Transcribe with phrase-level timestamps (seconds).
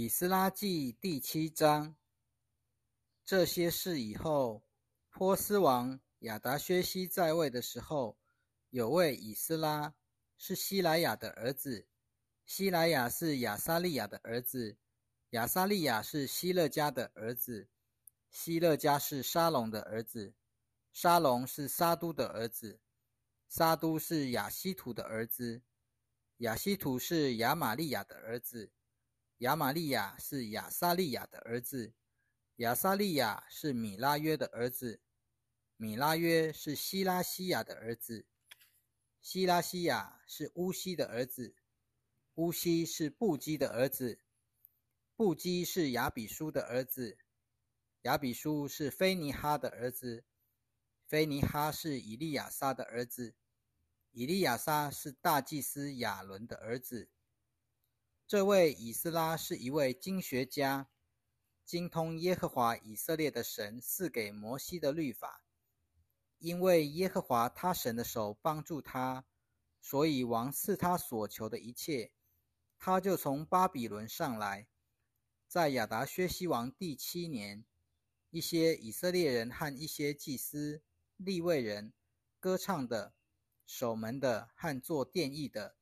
[0.00, 1.96] 以斯拉记第七章。
[3.24, 4.62] 这些事以后，
[5.10, 8.16] 波斯王亚达薛西在位的时候，
[8.70, 9.92] 有位以斯拉，
[10.36, 11.88] 是希莱亚的儿子。
[12.46, 14.76] 希莱亚是亚撒利亚的儿子，
[15.30, 17.68] 亚撒利亚是希勒家的儿子，
[18.30, 20.32] 希勒家是沙龙的儿子，
[20.92, 22.78] 沙龙是沙都的儿子，
[23.48, 25.60] 沙都是亚希图的儿子，
[26.36, 28.70] 亚希图是亚玛利亚的儿子。
[29.38, 31.94] 亚玛利亚是亚撒利亚的儿子，
[32.56, 35.00] 亚撒利亚是米拉约的儿子，
[35.76, 38.26] 米拉约是希拉西亚的儿子，
[39.20, 41.54] 希拉西亚是乌西的儿子，
[42.34, 44.18] 乌西是布基的儿子，
[45.14, 47.16] 布基是亚比书的儿子，
[48.02, 50.24] 亚比书是菲尼哈的儿子，
[51.06, 53.36] 菲尼哈是以利亚撒的儿子，
[54.10, 57.08] 以利亚撒是大祭司亚伦的儿子。
[58.28, 60.90] 这位以斯拉是一位经学家，
[61.64, 65.42] 精通耶和华以色列的神赐给摩西的律法。
[66.36, 69.24] 因为耶和华他神的手帮助他，
[69.80, 72.12] 所以王赐他所求的一切。
[72.78, 74.68] 他就从巴比伦上来，
[75.46, 77.64] 在亚达薛西王第七年，
[78.28, 80.82] 一些以色列人和一些祭司、
[81.16, 81.94] 立位人、
[82.38, 83.14] 歌唱的、
[83.66, 85.77] 守门的和做殿役的。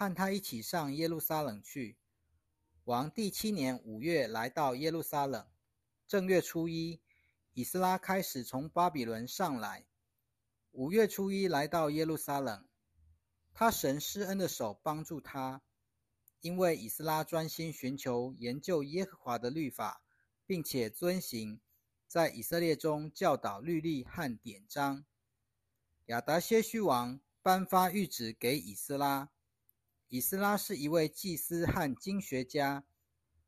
[0.00, 1.98] 和他一起上耶路撒冷去。
[2.84, 5.46] 王第七年五月来到耶路撒冷，
[6.08, 7.02] 正月初一，
[7.52, 9.84] 以斯拉开始从巴比伦上来。
[10.70, 12.66] 五月初一来到耶路撒冷，
[13.52, 15.60] 他神施恩的手帮助他，
[16.40, 20.02] 因为以斯拉专心寻求研究耶和华的律法，
[20.46, 21.60] 并且遵行，
[22.06, 25.04] 在以色列中教导律例和典章。
[26.06, 29.28] 亚达薛须王颁发谕旨给以斯拉。
[30.12, 32.84] 以斯拉是一位祭司和经学家，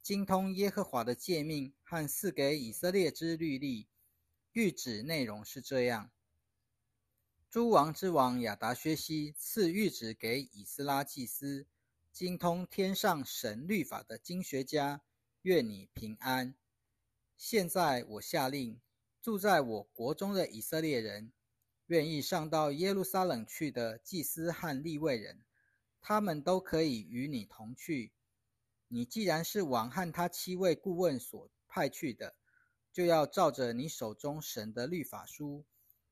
[0.01, 3.89] 精通耶和华的诫命和赐给以色列之律例。
[4.53, 6.13] 谕旨内容是这样：
[7.51, 11.67] 诸王之王亚达薛西赐谕旨给以斯拉祭司，
[12.13, 15.03] 精通天上神律法的经学家，
[15.43, 16.55] 愿你平安。
[17.37, 18.81] 现在我下令，
[19.21, 21.33] 住在我国中的以色列人，
[21.87, 25.43] 愿意上到耶路撒冷去的祭司和立位人。
[26.03, 28.13] 他们都可以与你同去。
[28.89, 32.35] 你既然是王和他七位顾问所派去的，
[32.93, 35.65] 就要照着你手中神的律法书，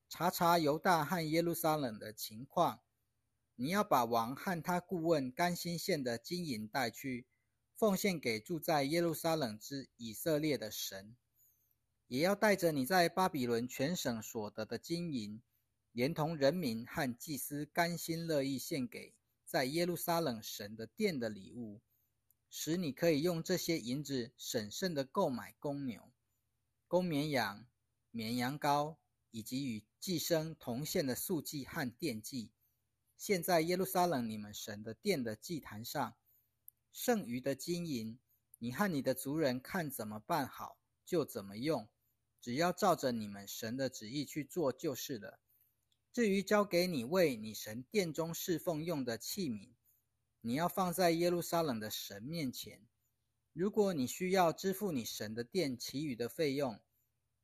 [0.09, 2.79] 查查犹大和耶路撒冷的情况。
[3.55, 7.27] 你要把王和他顾问甘心献的金银带去，
[7.75, 11.15] 奉献给住在耶路撒冷之以色列的神。
[12.07, 15.41] 也要带着你在巴比伦全省所得的金银，
[15.91, 19.13] 连同人民和祭司甘心乐意献给。
[19.51, 21.81] 在耶路撒冷神的殿的礼物，
[22.49, 26.13] 使你可以用这些银子审慎的购买公牛、
[26.87, 27.67] 公绵羊、
[28.11, 28.95] 绵羊羔，
[29.29, 32.49] 以及与寄生同献的素祭和奠祭。
[33.17, 36.15] 现在耶路撒冷你们神的殿的祭坛上，
[36.93, 38.17] 剩余的金银，
[38.57, 41.89] 你和你的族人看怎么办好，就怎么用，
[42.39, 45.41] 只要照着你们神的旨意去做就是了。
[46.13, 49.69] 至于交给你为你神殿中侍奉用的器皿，
[50.41, 52.85] 你要放在耶路撒冷的神面前。
[53.53, 56.81] 如果你需要支付你神的殿其余的费用，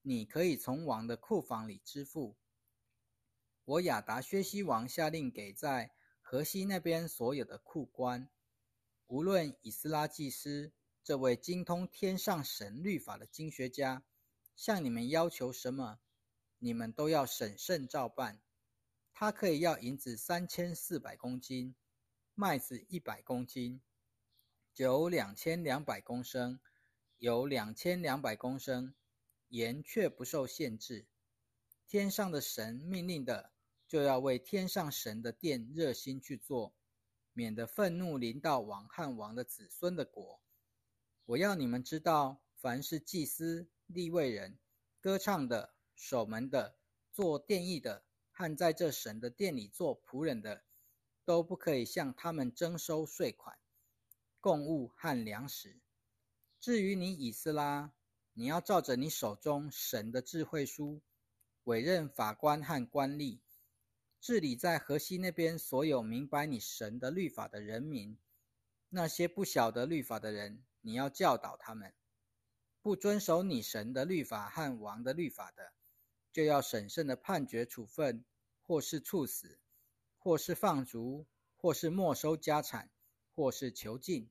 [0.01, 2.35] 你可以从王的库房里支付。
[3.63, 5.91] 我亚达薛西王下令给在
[6.21, 8.29] 河西那边所有的库官，
[9.07, 10.73] 无论以斯拉祭司
[11.03, 14.03] 这位精通天上神律法的经学家
[14.57, 15.99] 向你们要求什么，
[16.59, 18.41] 你们都要审慎照办。
[19.19, 21.73] 他可以要银子三千四百公斤，
[22.35, 23.81] 麦子一百公斤，
[24.75, 26.59] 酒两千两百公升，
[27.17, 28.93] 有两千两百公升，
[29.47, 31.07] 盐却不受限制。
[31.87, 33.51] 天上的神命令的，
[33.87, 36.75] 就要为天上神的殿热心去做，
[37.33, 40.39] 免得愤怒临到王汉王的子孙的国。
[41.25, 44.59] 我要你们知道，凡是祭司、立位人、
[45.01, 46.77] 歌唱的、守门的、
[47.11, 48.03] 做殿役的。
[48.37, 50.63] 和在这神的店里做仆人的，
[51.25, 53.57] 都不可以向他们征收税款、
[54.39, 55.79] 贡物和粮食。
[56.59, 57.91] 至于你以斯拉，
[58.33, 61.01] 你要照着你手中神的智慧书，
[61.63, 63.39] 委任法官和官吏，
[64.21, 68.19] 治理在河西那边所有明白你神的律法的人民。
[68.89, 71.89] 那些不晓得律法的人，你要教导他们；
[72.83, 75.73] 不遵守你神的律法和王的律法的。
[76.37, 78.23] 就要审慎的判决处分，
[78.61, 79.57] 或是处死，
[80.19, 81.25] 或是放逐，
[81.55, 82.91] 或是没收家产，
[83.33, 84.29] 或是囚禁。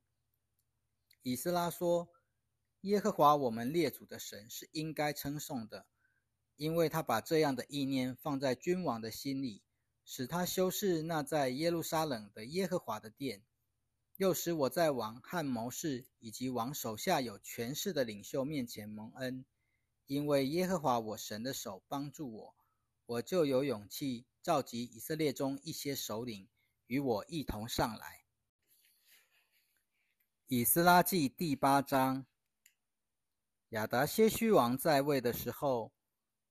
[1.22, 2.08] 以斯拉说
[2.82, 5.88] ：“耶和华我们列祖的神是应该称颂的，
[6.54, 9.64] 因为他把这样的意念放在君王的心里，
[10.04, 13.42] 使他修饰那在耶路撒冷的耶和华的殿，
[14.16, 19.44] 又使我在王和谋士以及王手下有权势的领袖面前蒙恩。
[20.06, 22.54] 因为耶和华我神的手帮助我，
[23.06, 26.48] 我就有勇气召集以色列中一些首领
[26.86, 28.24] 与我一同上来。
[30.46, 32.24] 以斯拉记第八章。
[33.70, 35.92] 亚达谢须王在位的时候，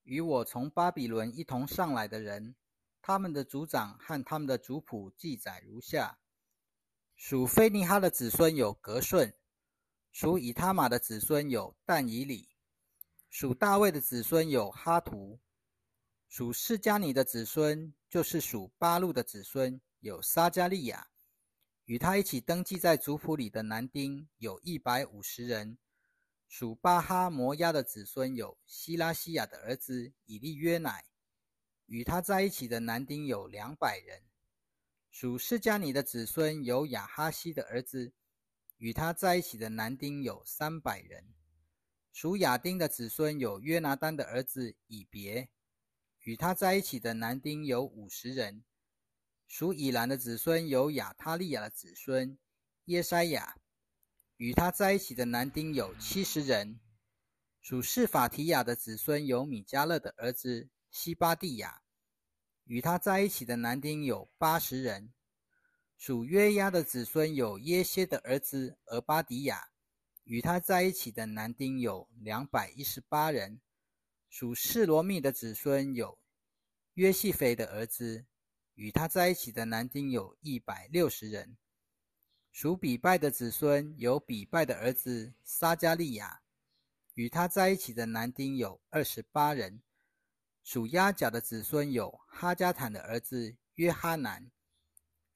[0.02, 2.54] 与我从巴比伦一同上来的人，
[3.00, 6.18] 他们的族长和他们的族谱记载如下：
[7.14, 9.34] 属菲尼哈的子孙有格顺，
[10.12, 12.50] 属以他玛的子孙有但以里。
[13.38, 15.38] 属大卫的子孙有哈图，
[16.26, 21.10] 属释迦尼的子孙就是属巴路的子孙有撒加利亚，
[21.84, 25.76] 与他一起登记在族谱里的男丁有一百五十人。
[26.48, 31.04] 属巴哈摩亚的子孙有希拉西亚的儿子以利约乃，
[31.84, 34.22] 与他在一起的男丁有两百人。
[35.10, 38.14] 属释迦尼的子孙有亚哈西的儿子，
[38.78, 41.34] 与他在一起的男丁有三百人。
[42.16, 45.50] 属亚丁的子孙有约拿丹的儿子以别，
[46.20, 48.64] 与他在一起的男丁有五十人。
[49.46, 52.38] 属以兰的子孙有亚他利亚的子孙
[52.86, 53.58] 耶塞亚，
[54.38, 56.80] 与他在一起的男丁有七十人。
[57.60, 61.82] 属示法提亚的子孙有米迦勒的儿子西巴蒂亚，
[62.64, 65.12] 与他在一起的男丁有八十人。
[65.98, 69.68] 属约押的子孙有耶歇的儿子俄巴迪亚。
[70.26, 73.60] 与他在一起的男丁有两百一十八人，
[74.28, 76.18] 属示罗密的子孙有
[76.94, 78.26] 约细斐的儿子，
[78.74, 81.56] 与他在一起的男丁有一百六十人。
[82.50, 86.42] 属比拜的子孙有比拜的儿子撒加利亚，
[87.14, 89.80] 与他在一起的男丁有二十八人。
[90.64, 94.50] 属亚甲的子孙有哈加坦的儿子约哈南，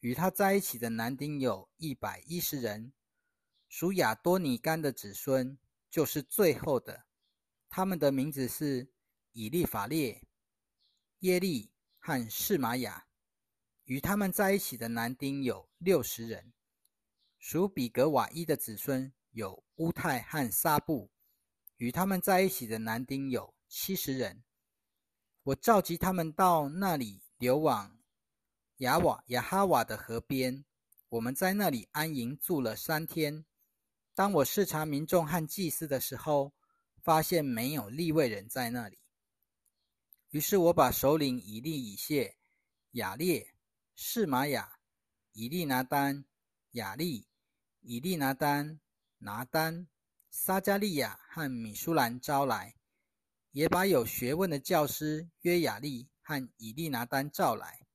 [0.00, 2.93] 与他在一起的男丁有一百一十人。
[3.70, 5.56] 属亚多尼干的子孙
[5.88, 7.06] 就是最后的，
[7.69, 8.90] 他们的名字是
[9.31, 10.26] 以利法列、
[11.20, 13.06] 耶利和示玛雅。
[13.84, 16.52] 与他们在一起的男丁有六十人。
[17.38, 21.11] 属比格瓦伊的子孙有乌泰和撒布，
[21.76, 24.43] 与他们在一起的男丁有七十人。
[25.44, 27.96] 我召集他们到那里流往
[28.78, 30.64] 雅瓦雅哈瓦的河边，
[31.08, 33.46] 我们在那里安营住了三天。
[34.20, 36.52] 当我视察民众和祭司的时候，
[37.02, 38.99] 发现没有立位人在那里。
[40.28, 42.37] 于是我把首领以利以谢、
[42.90, 43.55] 雅列、
[43.94, 44.78] 士玛雅、
[45.32, 46.26] 以利拿丹、
[46.72, 47.26] 雅利、
[47.81, 48.78] 以利拿丹、
[49.17, 49.88] 拿丹、
[50.28, 52.75] 撒加利亚和米舒兰招来，
[53.52, 57.87] 也把有学问的教师约雅利和以利拿丹召来，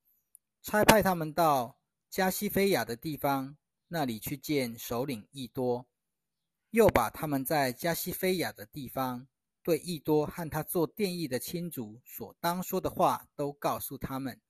[0.60, 1.78] 差派他们到
[2.10, 3.56] 加西菲亚的地方，
[3.86, 5.86] 那里去见首领益多。
[6.70, 9.26] 又把他们在加西菲亚的地方
[9.62, 14.40] 对益多和他做殿役的亲族所当说的话都告诉他们，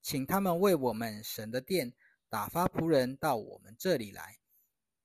[0.00, 1.92] 请他们为我们神的殿
[2.28, 4.38] 打发仆人到我们这里来，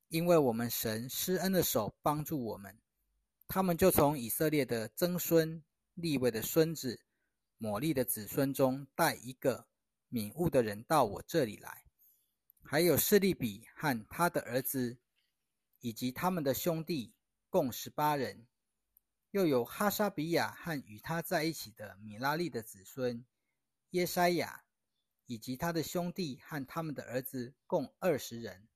[0.08, 2.78] 因为我们神施恩的手帮助我们。
[3.48, 5.64] 他们就从以色列的曾孙、
[5.96, 7.00] 利位的孙子、
[7.58, 9.68] 摩利的子孙中带一个
[10.10, 11.84] 敏悟的人到我这里来，
[12.64, 14.98] 还有示利比和他的儿子。
[15.88, 17.14] 以及他们的兄弟
[17.50, 18.46] 共十八人，
[19.32, 23.26] 又有哈沙比亚和与他在一起的米拉利的子孙
[23.92, 24.66] 耶筛亚，
[25.28, 28.68] 以及他的兄弟和他们的儿子共二十人，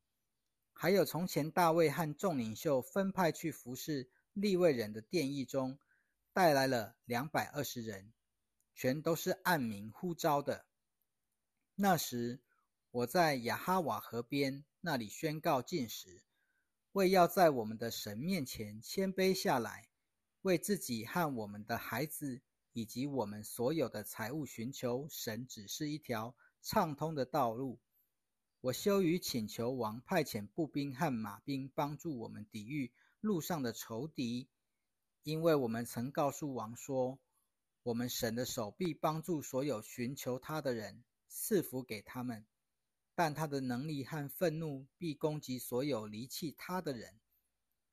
[0.72, 5.77] 还有从前大卫和众领袖分派去服侍利未人的殿役中
[6.32, 8.13] 带来了两百二十人，
[8.74, 10.65] 全都是按名呼召的。
[11.75, 12.39] 那时
[12.91, 16.24] 我在雅哈瓦河边那里宣告禁食。
[16.94, 19.88] 为要在我们的神面前谦卑下来，
[20.42, 22.42] 为自己和我们的孩子
[22.74, 27.80] 以及我们所有的财物寻求神，只是一条畅通的道路。
[28.60, 34.50] 我羞于请求王派遣步兵和马兵帮助我们抵御路上的仇敌，
[35.24, 37.20] 因为我们曾告诉王说，
[37.84, 42.46] 我们神的手臂帮助所有寻求他的人，赐福给他们。
[43.24, 47.20] 但他的能力和愤怒必攻击所有离弃他的人，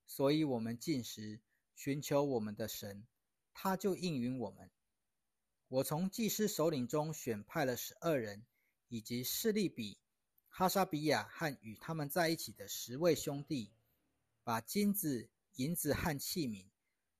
[0.07, 1.43] 所以我们进食，
[1.75, 3.07] 寻求我们的神，
[3.53, 4.71] 他就应允我们。
[5.69, 8.47] 我从祭司首领中选派了十二人，
[8.89, 9.99] 以及示利比、
[10.49, 13.71] 哈沙比亚和与他们在一起的十位兄弟，
[14.43, 16.65] 把金子、银子和器皿，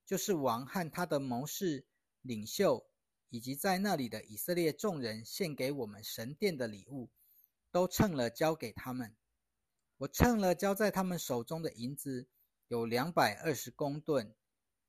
[0.03, 1.85] 就是王和他的谋士、
[2.23, 2.89] 领袖，
[3.29, 7.11] 以及在那里的以色列众人献给我们神殿的礼物，
[7.71, 9.15] 都称了交给他们。
[9.97, 12.27] 我称了交在他们手中的银子
[12.67, 14.35] 有两百二十公吨，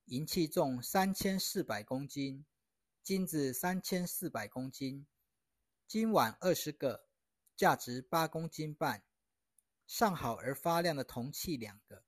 [0.04, 2.44] 银器重三千四百公斤，
[3.02, 5.06] 金子三千四百公斤，
[5.86, 7.06] 金碗二十个，
[7.56, 9.02] 价值八公斤半。
[9.86, 12.04] 上好而发亮的铜器两个，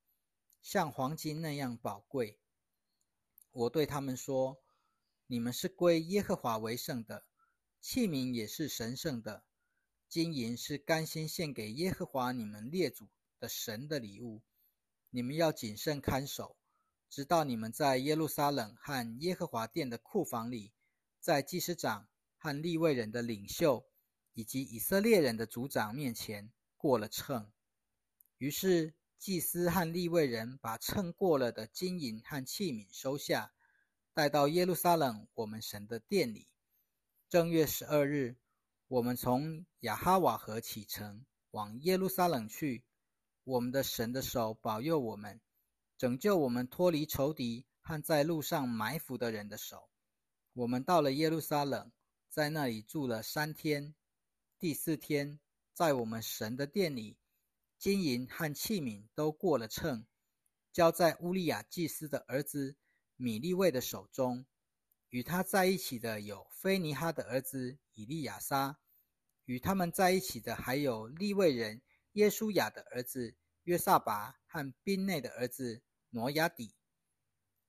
[0.63, 2.39] 像黄金那样宝贵。
[3.51, 4.63] 我对他们说
[5.27, 7.27] ：“你们是归耶和华为圣的，
[7.81, 9.45] 器皿也是神圣的。
[10.13, 13.09] 金银是甘心献给耶和华你们列祖
[13.41, 14.43] 的神的礼物。
[15.09, 16.55] 你们要谨慎看守，
[17.09, 20.75] 直到你们在耶路撒冷和耶和华殿的库房里，
[21.19, 23.87] 在祭司长和立位人的领袖
[24.35, 27.51] 以及以色列人的族长面前过了秤。”
[28.37, 33.55] 于是，祭司和利未人把称过了的金银和器皿收下，
[34.13, 36.49] 带到耶路撒冷我们神的殿里。
[37.31, 38.37] 正月十二日，
[38.93, 42.85] 我们从亚哈瓦河启程，往耶路撒冷去。
[43.43, 45.41] 我们的神的手保佑我们，
[45.97, 49.89] 拯救我们脱离仇敌和在路上埋伏的人的手。
[50.53, 51.91] 我们到了耶路撒冷，
[52.29, 53.95] 在那里住了三天。
[54.59, 55.41] 第四天，
[55.73, 57.17] 在我们神的殿里。
[57.79, 60.05] 金银和器皿都过了秤，
[60.71, 62.77] 交在乌利亚祭司的儿子
[63.17, 64.45] 米利卫的手中。
[65.09, 68.79] 与他在一起的有菲尼哈的儿子以利亚撒，
[69.53, 71.83] 与他们在一起的还有利未人
[72.13, 76.75] 耶稣雅的儿子约萨拔和宾内的儿子挪亚底。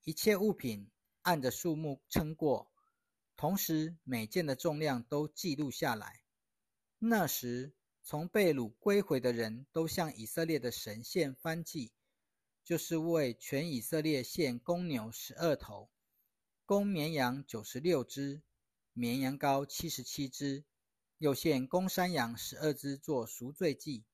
[0.04, 2.72] 一切物品按着数目称过，
[3.36, 6.22] 同时每件的重量都记录下来。
[6.98, 7.74] 那时。
[8.06, 11.90] 从被掳归回的人都向以色列的神献燔祭，
[12.62, 15.88] 就是为全以色列献公牛十二头，
[16.66, 18.42] 公绵羊九十六只，
[18.92, 20.66] 绵羊羔七十七只，
[21.24, 24.04] 又献公山羊十二只做赎罪祭。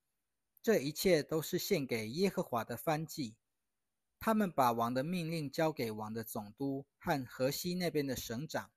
[0.62, 3.34] 这一切都是献给耶和华的燔祭。
[4.20, 8.70] 他们把王的命令交给王的总督和河西那边的省长，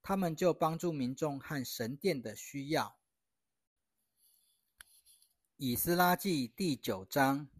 [0.00, 2.96] 他们就帮助民众和神殿的需要。
[5.58, 7.50] 以斯拉记第九章。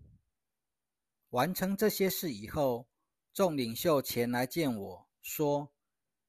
[1.29, 2.89] 完成这些事以后，
[3.35, 5.71] 众领袖前来见我说：“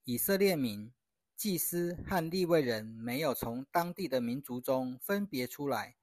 [0.04, 0.92] 以色列民、
[1.40, 5.96] 祭司和利未人没有从当地的民族中分别出来，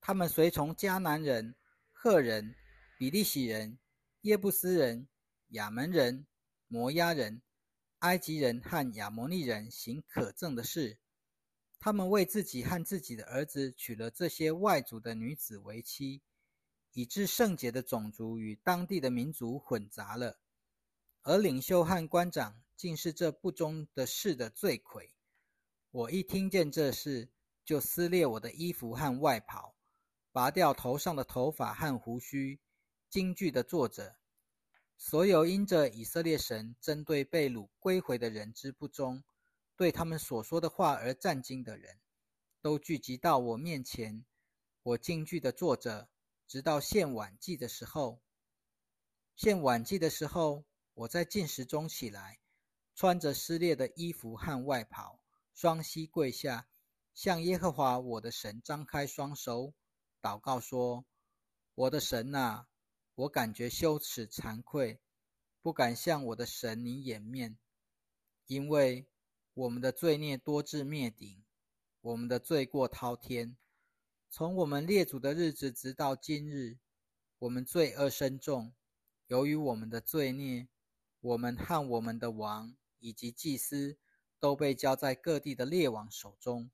[0.00, 1.54] 他们随从迦南人、
[1.92, 2.54] 赫人、
[2.96, 3.78] 比利洗人、
[4.22, 5.06] 耶布斯人、
[5.48, 6.26] 亚门人、
[6.66, 7.42] 摩押人、
[7.98, 10.96] 埃及人和亚摩利人行可憎的事。”
[11.78, 16.22] 他们为自己和自己的儿子娶了这些外族的女子为妻，
[16.94, 20.38] 以致圣洁的种族与当地的民族混杂了。
[21.20, 25.14] 而领袖和官长竟是这不忠的事的罪魁。
[25.90, 27.30] 我一听见这事，
[27.64, 29.74] 就撕裂我的衣服和外袍，
[30.32, 32.60] 拔掉头上的头发和胡须，
[33.08, 34.16] 惊惧的坐着。
[34.96, 39.22] 所有因着以色列神针对被掳归回的人之不忠。
[39.76, 41.98] 对他们所说的话而战惊的人，
[42.62, 44.24] 都聚集到我面前。
[44.84, 46.08] 我惊惧的坐着，
[46.46, 48.20] 直到献晚祭的时候。
[49.34, 50.64] 献晚祭的时候，
[50.94, 52.38] 我在进食中起来，
[52.94, 55.20] 穿着撕裂的衣服和外袍，
[55.52, 56.68] 双膝跪下，
[57.12, 59.74] 向耶和华我的神张开双手，
[60.22, 61.04] 祷告说
[61.74, 62.68] ：“我的神啊，
[63.14, 65.00] 我感觉羞耻惭愧，
[65.62, 67.58] 不敢向我的神你掩面，
[68.46, 69.06] 因为。”
[69.56, 71.44] 我们的罪孽多至灭顶，
[72.00, 73.56] 我们的罪过滔天。
[74.28, 76.76] 从我们列祖的日子直到今日，
[77.38, 78.74] 我们罪恶深重。
[79.28, 80.66] 由于我们的罪孽，
[81.20, 83.98] 我们和我们的王以及祭司
[84.40, 86.70] 都被交在各地的列王手中，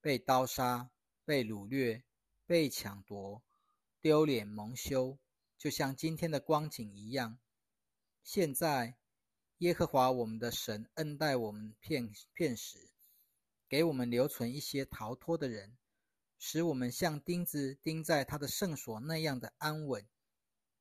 [0.00, 0.90] 被刀杀、
[1.24, 2.04] 被掳掠、
[2.46, 3.42] 被抢夺，
[4.00, 5.18] 丢脸蒙羞，
[5.58, 7.38] 就像今天的光景一样。
[8.22, 8.96] 现在。
[9.58, 12.90] 耶和华我们的神恩待我们片片时，
[13.68, 15.78] 给我们留存一些逃脱的人，
[16.38, 20.06] 使我们像钉子钉在他的圣所那样的安稳。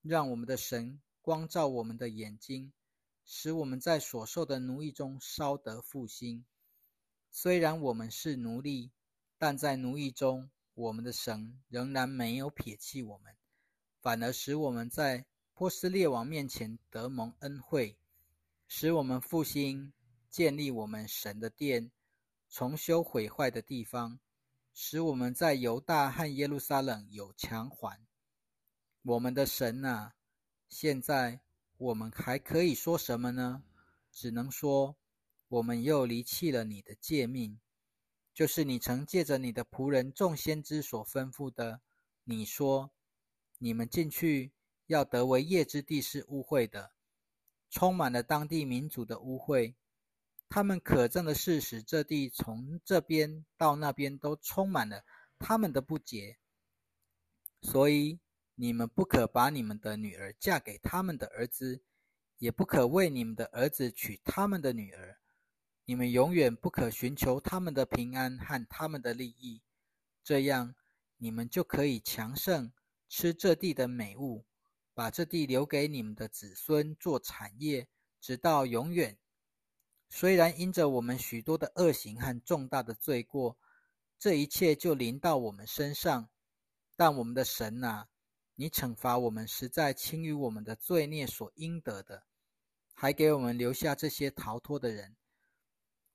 [0.02, 2.74] 让我们的神光照我们的眼睛，
[3.26, 6.46] 使我们在所受的奴役中稍得复兴。
[7.30, 8.92] 虽然我们是奴隶，
[9.38, 13.36] 但在奴役中，我们的神仍然没有撇弃我们，
[14.02, 17.98] 反而使我们在波斯列王面前得蒙恩惠。
[18.68, 19.94] 使我们复兴
[20.30, 21.92] 建立我们神的殿，
[22.50, 24.20] 重修毁坏的地方，
[24.74, 28.00] 使我们在犹大和耶路撒冷有强缓。
[29.04, 30.16] 我们的神啊，
[30.70, 31.42] 现在
[31.84, 33.62] 我们还可以说什么呢？
[34.10, 34.96] 只能说，
[35.50, 37.60] 我们又离弃了你的诫命，
[38.34, 41.82] 就是你曾借着你的仆人众先知所吩咐的。
[42.24, 42.94] 你说，
[43.58, 44.54] 你们进去
[44.88, 46.94] 要得为业之地是污秽的，
[47.70, 49.76] 充满了当地民族的污秽。
[50.48, 55.04] 他们可憎的事使这地从这边到那边都充满了
[55.38, 56.38] 他们的不洁，
[57.62, 58.22] 所以。
[58.56, 61.84] 你们不可把你们的女儿嫁给他们的儿子，
[62.38, 65.18] 也不可为你们的儿子娶他们的女儿。
[65.86, 69.62] 你们永远不可寻求他们的平安和他们的利益，
[70.24, 70.76] 这样
[71.18, 72.72] 你们就可以强盛，
[73.10, 74.46] 吃这地的美物，
[74.94, 77.88] 把这地留给你们的子孙做产业，
[78.22, 79.18] 直到永远。
[80.08, 83.58] 虽然因着我们许多的恶行和重大的罪过，
[84.20, 86.30] 这一切就临到我们身上，
[86.96, 88.08] 但我们的神呐！
[88.56, 92.24] 你惩罚我们，实在轻于我们的罪孽所应得的，
[92.94, 95.16] 还给我们留下这些逃脱的人。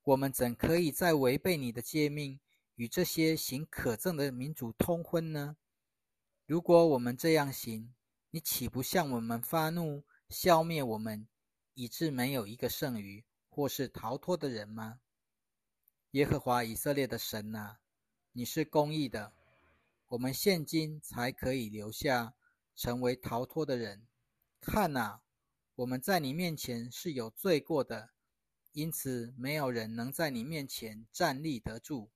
[0.04, 2.38] 我们怎可以再违背你的诫命，
[2.76, 5.56] 与这些行可憎的民族通婚呢？
[6.46, 7.92] 如果我们这样行，
[8.30, 11.26] 你岂不向我们发怒，消灭我们，
[11.74, 15.00] 以致没有一个剩余或是逃脱的人吗？
[16.12, 17.80] 耶和华以色列的神啊，
[18.32, 19.34] 你是公义的。
[20.08, 22.34] 我们现今才可以留下，
[22.74, 24.06] 成为逃脱的人。
[24.58, 25.20] 看呐，
[25.74, 28.10] 我们在你面前是有罪过的，
[28.72, 32.10] 因此没有人能在你面前站立得住。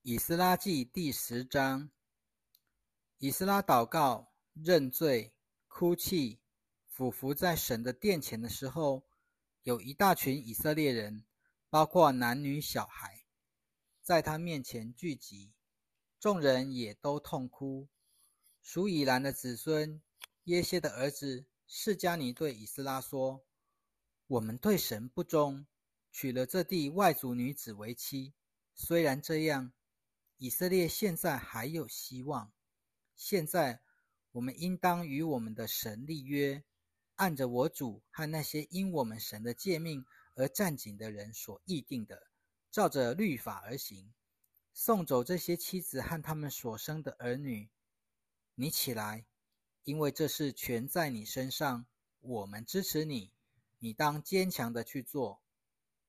[0.00, 1.90] 以斯拉记第十章，
[3.18, 5.34] 以斯拉祷告、认罪、
[5.66, 6.40] 哭泣、
[6.86, 9.04] 俯伏在神的殿前的时候，
[9.64, 11.26] 有一大群以色列人，
[11.68, 13.17] 包括男女小孩。
[14.08, 15.52] 在他面前聚集，
[16.18, 17.88] 众人也都痛哭。
[18.62, 20.00] 属以兰的子孙
[20.44, 23.44] 耶歇的儿子释迦尼对以斯拉说
[24.26, 25.66] ：“我们对神不忠，
[26.10, 28.32] 娶了这地外族女子为妻。
[28.74, 29.74] 虽然这样，
[30.38, 32.50] 以色列现在还有希望。
[33.14, 33.82] 现在
[34.32, 36.64] 我们应当与我们的神立约，
[37.16, 42.27] 按着我主和那些因我们神的诫命而站紧的人所议定的。”
[42.70, 44.12] 照着律法而行，
[44.72, 47.70] 送走这些妻子和他们所生的儿女。
[48.54, 49.26] 你起来，
[49.84, 51.86] 因为这事全在你身上。
[52.20, 53.32] 我们支持你，
[53.78, 55.40] 你当坚强的去做。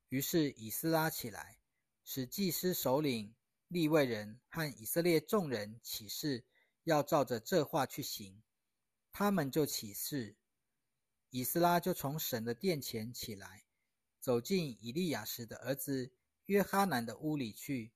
[0.09, 1.59] 于是以斯拉起来，
[2.03, 3.35] 使祭司首领、
[3.67, 6.43] 立位人和以色列众人起誓，
[6.83, 8.41] 要照着这话去行。
[9.11, 10.35] 他们就起誓。
[11.29, 13.63] 以斯拉就从神的殿前起来，
[14.19, 16.11] 走进以利亚时的儿子。
[16.49, 17.91] 约哈南的屋里去，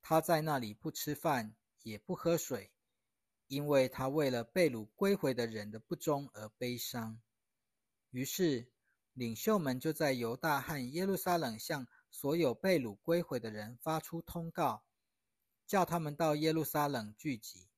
[0.00, 2.72] 他在那里不吃饭，也不喝水，
[3.48, 7.20] 因为他为了被掳归回的人的不忠而悲伤。
[8.10, 8.72] 于是，
[9.12, 14.82] 领袖们就在犹大和耶路撒冷向所有被掳归回的人发出通告，
[15.66, 17.68] 叫他们到耶路撒冷聚集。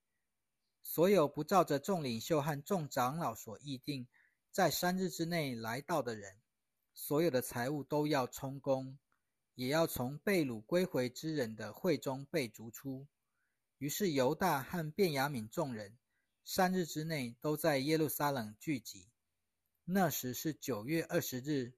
[0.85, 4.07] 所有不照着众领袖和众长老所议定，
[4.53, 6.37] 在三日之内来到的人，
[6.93, 8.97] 所有的财物都要充公。
[9.55, 13.07] 也要从被掳归回之人的会中被逐出。
[13.79, 15.99] 于是犹大和便雅悯众人
[16.45, 19.09] 三日之内都在耶路撒冷聚集。
[19.85, 21.75] 那时是九月二十日，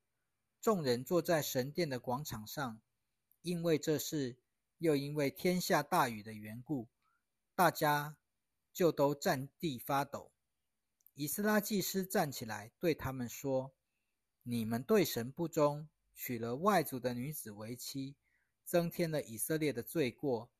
[0.60, 2.80] 众人坐在神殿的广场上，
[3.42, 4.36] 因为这事，
[4.78, 6.88] 又因为天下大雨的缘故，
[7.54, 8.16] 大家
[8.72, 10.30] 就都站地发抖。
[11.14, 13.74] 以斯拉祭司站起来对他们说
[14.44, 18.16] ：“你们对神不忠。”娶了外族的女子为妻，
[18.64, 20.50] 增添了以色列的罪过。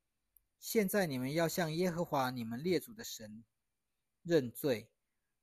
[0.60, 3.42] 现在你们要向耶和华你们列祖的神
[4.22, 4.88] 认罪，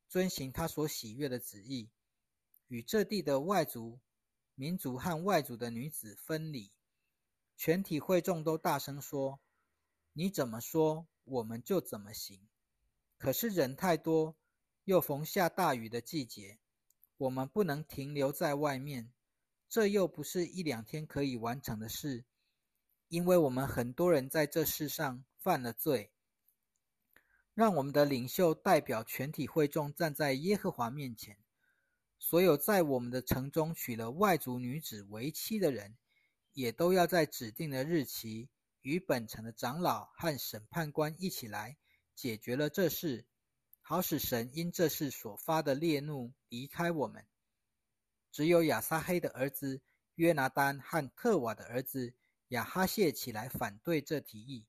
[0.08, 1.90] 遵行他所喜悦的旨意，
[2.68, 4.00] 与这地的外族、
[4.56, 6.72] 民族和外族的女子分离。
[7.56, 9.40] 全体会众都大声说
[10.14, 12.48] ：“你怎么说，我们就怎么行。”
[13.18, 14.36] 可是人太多，
[14.84, 16.60] 又逢下大雨的季节，
[17.18, 19.12] 我们不能停留在外面。
[19.74, 22.26] 这又不是一两天可以完成的事，
[23.08, 26.12] 因为我们很多人在这世上犯了罪。
[27.56, 31.40] 让我们的领袖代表全体会众站在耶和华面前。
[32.20, 35.98] 所有在我们的城中娶了外族女子为妻的人，
[36.52, 38.50] 也都要在指定的日期
[38.84, 41.78] 与本城的长老和审判官一起来
[42.14, 43.26] 解决了这事，
[43.82, 47.26] 好使神因这事所发的烈怒离开我们。
[48.34, 49.80] 只有亚撒黑的儿子
[50.16, 52.16] 约拿丹和特瓦的儿子
[52.48, 54.66] 亚哈谢起来反对这提议。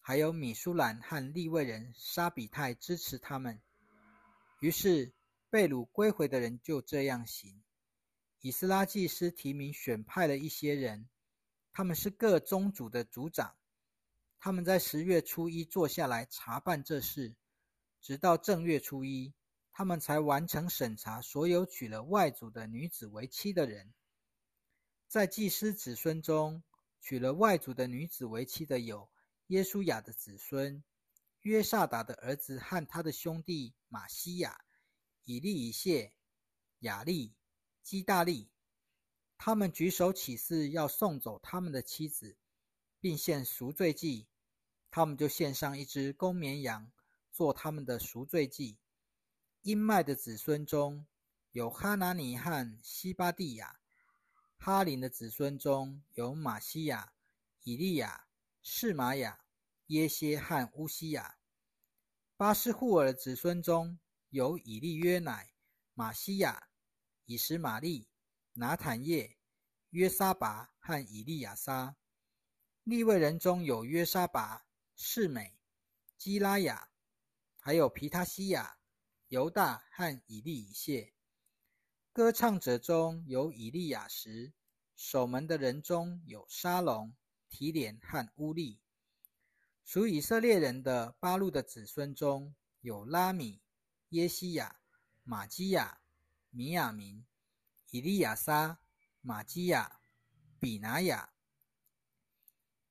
[0.00, 3.60] 还有米舒兰和利未人沙比泰支持他们。
[4.60, 5.12] 于是
[5.50, 7.60] 被掳归回的人就这样行。
[8.40, 11.08] 以斯拉祭司提名选派了一些人，
[11.72, 13.56] 他们是各宗族的族长。
[14.38, 17.34] 他们在十月初一坐下来查办这事，
[18.00, 19.34] 直到正月初一，
[19.78, 23.92] 他们才完成审查所有娶了外族的女子为妻的人。
[25.06, 26.62] 在祭司子孙中，
[27.02, 29.10] 娶了外族的女子为妻的有
[29.48, 30.82] 耶稣雅的子孙
[31.42, 34.64] 约萨达的儿子和他的兄弟马西亚、
[35.24, 36.14] 以利以谢、
[36.78, 37.34] 雅利、
[37.82, 38.48] 基大利。
[39.36, 42.38] 他们举手起誓要送走他们的妻子，
[42.98, 44.26] 并献赎罪祭。
[44.90, 46.90] 他们就献上一只公绵羊，
[47.30, 48.78] 做他们的赎罪祭。
[49.66, 51.04] 因麦的子孙中
[51.50, 53.80] 有哈拿尼和西巴蒂亚；
[54.58, 57.14] 哈林的子孙中有马西亚、
[57.64, 58.28] 以利亚、
[58.62, 59.40] 士玛雅、
[59.88, 61.40] 耶歇和乌西亚；
[62.36, 63.98] 巴斯户尔的子孙中
[64.28, 65.50] 有以利约乃、
[65.94, 66.68] 马西亚、
[67.24, 68.08] 以实玛利、
[68.52, 69.36] 拿坦叶、
[69.90, 71.96] 约沙拔和以利亚撒；
[72.84, 74.64] 利未人中有约沙拔。
[74.94, 75.58] 世美、
[76.16, 76.88] 基拉雅，
[77.58, 78.75] 还有皮他西亚、
[79.28, 81.12] 犹大和以利以谢。
[82.12, 84.52] 歌唱者中有以利亚什，
[84.94, 87.12] 守门的人中有沙龙、
[87.48, 88.80] 提连和乌利。
[89.84, 93.60] 属以色列人的八路的子孙中有拉米、
[94.10, 94.80] 耶西亚、
[95.24, 96.00] 玛基亚、
[96.50, 97.26] 米亚明、
[97.90, 98.78] 以利亚撒、
[99.20, 100.00] 玛基亚、
[100.60, 101.32] 比拿雅。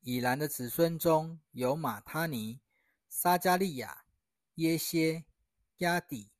[0.01, 2.59] 以兰的子孙中有马他尼、
[3.07, 4.05] 撒加利亚、
[4.55, 5.25] 耶歇、
[5.79, 6.31] 亚底、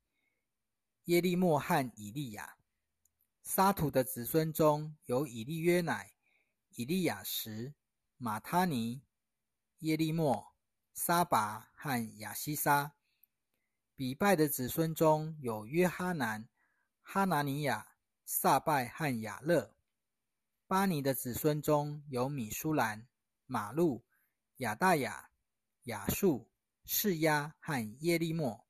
[1.04, 2.56] 耶利莫和以利亚；
[3.42, 6.14] 沙土的子孙中有以利约乃、
[6.70, 7.74] 以利亚什、
[8.16, 9.02] 马他尼、
[9.80, 10.54] 耶利莫、
[10.94, 12.92] 沙拔和亚西沙；
[13.94, 16.48] 比拜的子孙中有约哈南、
[17.02, 17.94] 哈拿尼亚、
[18.24, 19.74] 撒拜和雅勒；
[20.66, 23.06] 巴尼的子孙中有米舒兰。
[23.44, 24.04] 马路、
[24.56, 25.30] 亚大雅、
[25.84, 26.50] 亚述、
[26.84, 28.65] 士亚和耶利莫。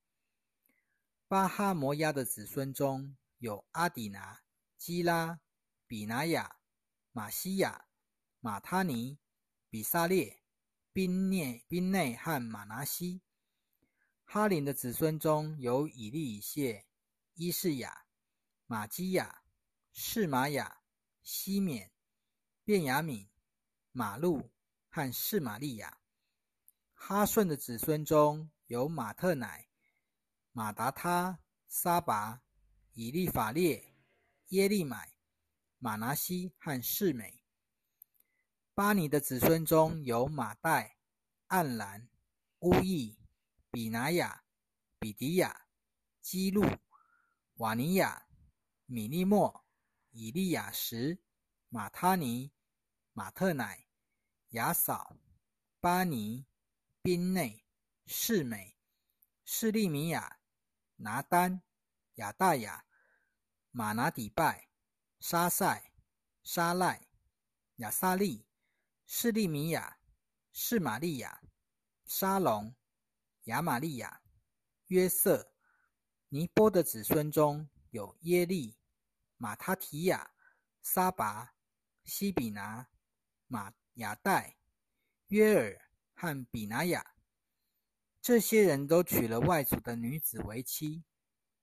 [1.28, 4.42] 巴哈摩亚的子孙中有阿底拿、
[4.76, 5.40] 基拉、
[5.86, 6.56] 比拿雅、
[7.12, 7.86] 马西亚、
[8.40, 9.18] 马他尼、
[9.68, 10.42] 比萨列、
[10.92, 13.22] 宾涅、宾内和马拿西。
[14.24, 16.86] 哈林的子孙中有以利以谢、
[17.34, 18.06] 伊士雅、
[18.66, 19.42] 马基亚、
[19.92, 20.80] 士玛雅、
[21.22, 21.90] 西缅、
[22.64, 23.28] 便雅敏、
[23.92, 24.50] 马路。
[24.88, 25.98] 和士玛利亚，
[26.94, 29.65] 哈顺的子孙中有马特乃、
[30.56, 31.38] 马达他、
[31.68, 32.40] 沙拔、
[32.94, 33.92] 以利法列、
[34.48, 35.18] 耶利买、
[35.76, 37.44] 马拿西和士美。
[38.72, 40.96] 巴尼的子孙中有马代、
[41.48, 42.08] 暗兰、
[42.60, 43.18] 乌义、
[43.70, 44.44] 比拿雅、
[44.98, 45.66] 比迪亚、
[46.22, 46.64] 基路、
[47.56, 48.26] 瓦尼亚、
[48.86, 49.66] 米利莫、
[50.12, 51.18] 以利亚什、
[51.68, 52.50] 马他尼、
[53.12, 53.86] 马特乃。
[54.50, 55.18] 雅扫、
[55.80, 56.46] 巴尼、
[57.02, 57.62] 宾内、
[58.06, 58.78] 士美、
[59.44, 60.38] 士利米亚、
[60.96, 61.62] 拿丹、
[62.16, 62.84] 亚大雅、
[63.70, 64.68] 马拿底拜、
[65.20, 65.92] 沙塞、
[66.42, 67.08] 沙赖、
[67.76, 68.46] 亚萨利、
[69.06, 69.98] 士利米亚、
[70.52, 71.40] 士玛利亚、
[72.04, 72.74] 沙龙、
[73.44, 74.22] 亚玛利亚、
[74.86, 75.52] 约瑟、
[76.28, 78.76] 尼波的子孙中有耶利、
[79.36, 80.30] 马他提亚、
[80.82, 81.54] 沙拔、
[82.04, 82.88] 西比拿、
[83.46, 83.72] 马。
[83.96, 84.58] 雅代、
[85.28, 85.80] 约尔
[86.14, 87.15] 和比拿雅，
[88.26, 91.04] 这些人都娶了外族的女子为妻，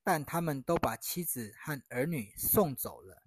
[0.02, 3.23] 但他们都把妻子和儿女送走了。